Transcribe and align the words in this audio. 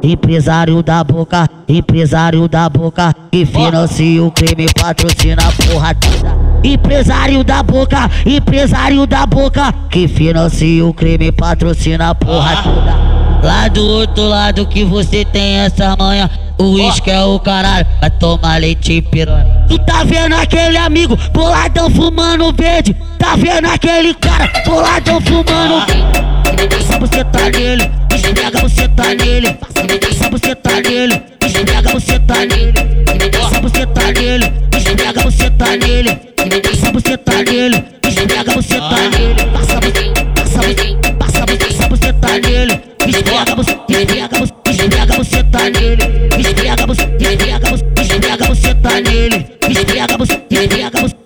Empresário 0.00 0.80
da 0.80 1.02
boca, 1.02 1.48
empresário 1.68 2.46
da 2.46 2.68
boca, 2.68 3.12
que 3.32 3.44
financia 3.44 4.22
o 4.22 4.30
crime, 4.30 4.66
patrocina 4.72 5.42
a 5.42 5.66
porra 5.66 5.94
toda. 5.94 6.38
Empresário 6.62 7.42
da 7.42 7.62
boca, 7.64 8.08
empresário 8.24 9.06
da 9.06 9.26
boca, 9.26 9.74
que 9.90 10.06
financia 10.06 10.84
o 10.86 10.94
crime, 10.94 11.32
patrocina 11.32 12.10
a 12.10 12.14
porra 12.14 12.62
toda. 12.62 13.08
Lá 13.42 13.66
do 13.66 13.84
outro 13.84 14.22
lado 14.24 14.66
que 14.66 14.84
você 14.84 15.24
tem 15.24 15.58
essa 15.58 15.96
manha, 15.98 16.30
o 16.58 16.74
uísque 16.74 17.10
é 17.10 17.22
o 17.24 17.38
caralho, 17.40 17.86
vai 18.00 18.10
tomar 18.10 18.60
leite 18.60 18.92
e 18.94 19.02
piranha. 19.02 19.66
Tu 19.68 19.78
tá 19.80 20.04
vendo 20.04 20.34
aquele 20.34 20.76
amigo 20.76 21.18
boladão 21.32 21.90
fumando 21.90 22.52
verde? 22.52 22.96
Tá 23.18 23.34
vendo 23.36 23.66
aquele 23.66 24.14
cara 24.14 24.48
boladão 24.64 25.20
fumando 25.20 25.86
verde? 25.86 26.28
Você 27.00 27.24
tá 27.24 27.50
nele, 27.50 27.90
esfrega 28.12 28.60
você 28.60 28.88
tá 28.88 29.14
nele. 29.14 29.56
Só 29.88 30.28
você 30.30 30.54
tá 30.54 30.80
nele, 30.82 31.22
esfrega 31.42 31.90
você 31.92 32.18
tá 32.20 32.34
nele. 32.44 32.74
Só 33.48 33.60
você 33.62 33.86
tá 33.86 34.12
nele, 34.12 34.52
esfrega 34.76 35.22
você 35.22 35.50
tá 35.50 35.76
nele. 35.76 36.20
Só 36.78 36.92
você 36.92 37.16
tá 37.16 37.42
nele, 37.42 37.84
esfrega 38.06 38.52
você 38.52 38.78
tá 38.78 39.08
nele. 39.10 39.44
Passa 39.52 39.80
passa 41.18 41.46
passa 41.46 41.88
você 41.88 42.12
tá 42.12 42.32
nele. 42.38 42.82
Esfrega 43.06 43.54
você, 43.56 43.78
esfrega 43.88 44.38
esfrega 44.68 45.16
você 45.16 45.42
tá 45.44 45.70
nele. 45.70 46.04
Esfrega 46.38 46.86
esfrega 47.18 47.70
você, 47.70 47.84
esfrega 48.02 48.46
você 48.46 48.74
tá 48.74 49.00
nele. 49.00 49.46
Esfrega 49.68 50.18
você, 50.18 50.42
esfrega 50.50 51.00
você, 51.00 51.17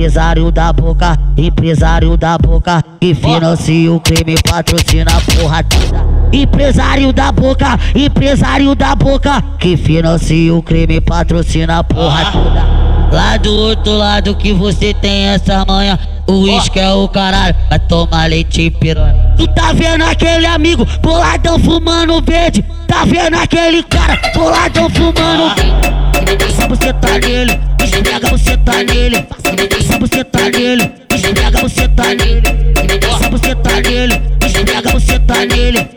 Empresário 0.00 0.50
da 0.50 0.72
boca, 0.72 1.18
empresário 1.36 2.16
da 2.16 2.38
boca, 2.38 2.82
que 2.98 3.14
financia 3.14 3.92
o 3.92 4.00
crime, 4.00 4.34
patrocina 4.42 5.10
a 5.14 5.20
porra 5.20 5.62
toda. 5.62 6.06
Empresário 6.32 7.12
da 7.12 7.30
boca, 7.30 7.78
empresário 7.94 8.74
da 8.74 8.94
boca, 8.94 9.44
que 9.58 9.76
financia 9.76 10.54
o 10.54 10.62
crime, 10.62 11.02
patrocina 11.02 11.80
a 11.80 11.84
porra 11.84 12.32
toda. 12.32 13.14
Lá 13.14 13.36
do 13.36 13.52
outro 13.52 13.92
lado 13.92 14.34
que 14.36 14.54
você 14.54 14.94
tem 14.94 15.26
essa 15.26 15.66
manha, 15.68 15.98
o 16.26 16.44
uísque 16.44 16.80
é 16.80 16.90
o 16.94 17.06
caralho, 17.06 17.54
vai 17.68 17.78
tomar 17.80 18.30
leite 18.30 18.62
e 18.62 18.70
piranha. 18.70 19.34
Tu 19.36 19.46
tá 19.48 19.74
vendo 19.74 20.02
aquele 20.02 20.46
amigo 20.46 20.86
boladão 21.02 21.58
fumando 21.58 22.22
verde? 22.22 22.64
Tá 22.88 23.04
vendo 23.04 23.34
aquele 23.34 23.82
cara 23.82 24.18
boladão 24.34 24.88
fumando 24.88 25.54
verde? 25.56 25.99
Só 26.56 26.68
você 26.68 26.92
tá 26.92 27.18
nele, 27.18 27.58
esfrega 27.82 28.28
você 28.30 28.56
tá 28.58 28.82
nele. 28.84 29.26
Só 29.86 29.98
você 29.98 30.24
tá 30.24 30.50
nele, 30.50 30.92
esfrega 31.14 31.60
você 31.60 31.88
tá 31.88 32.14
nele. 32.14 32.42
Só 33.18 33.30
você 33.30 33.54
tá 33.54 33.80
nele, 33.80 34.20
esfrega 34.44 34.90
você 34.92 35.18
tá 35.20 35.46
nele. 35.46 35.88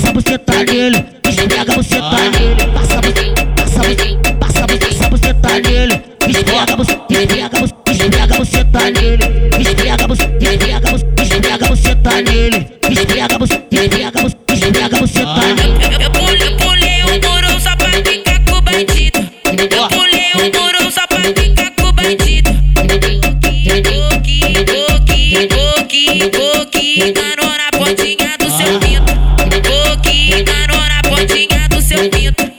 Só 0.00 0.12
você 0.12 0.38
tá 0.38 0.64
nele, 0.64 1.04
esfrega 1.28 1.74
você 1.74 1.98
tá 2.00 2.30
nele. 2.30 2.66
Passa 2.72 3.00
você, 3.00 3.32
passa 3.56 3.82
você, 3.82 4.34
passa 4.40 4.66
você, 4.66 4.92
só 4.94 5.08
você 5.10 5.34
tá 5.34 5.52
nele. 5.60 6.02
Esfrega 6.28 6.76
você, 6.76 6.98
esfrega 7.10 7.60
você, 7.60 7.74
esfrega 7.90 8.36
você 8.36 8.64
tá 8.64 8.90
nele. 8.90 9.24
Esfrega 9.60 10.08
você, 10.08 10.24
esfrega 10.40 10.90
você, 10.90 11.06
esfrega 11.22 11.66
você 11.68 11.94
tá 11.96 12.22
nele. 12.22 12.66
Esfrega 12.90 13.38
você, 13.38 13.61
boqui, 25.48 26.30
boqui, 26.30 27.00
enganou 27.00 27.56
na 27.56 27.70
pontinha 27.78 28.36
do 28.38 28.50
seu 28.50 28.78
pinto. 28.80 29.12
Boqui, 29.62 30.32
enganou 30.34 30.76
na 30.76 31.02
pontinha 31.08 31.68
do 31.68 31.80
seu 31.80 32.10
pinto. 32.10 32.51